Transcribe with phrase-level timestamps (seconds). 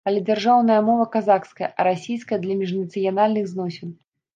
[0.09, 3.99] Але дзяржаўная мова казахская, а расійская для міжнацыянальных зносін.